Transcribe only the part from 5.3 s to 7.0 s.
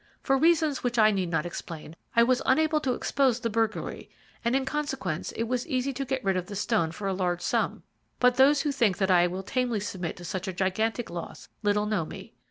it was easy to get rid of the stone